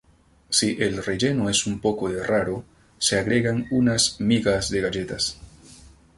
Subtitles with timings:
[0.59, 2.65] Si el relleno es un poco de raro,
[2.97, 5.37] se agregan unas migas de galletas.